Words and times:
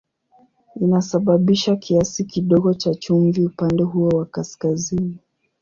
Inasababisha 0.81 1.75
kiasi 1.75 2.23
kidogo 2.23 2.73
cha 2.73 2.95
chumvi 2.95 3.45
upande 3.45 3.83
huo 3.83 4.09
wa 4.09 4.25
kaskazini. 4.25 5.17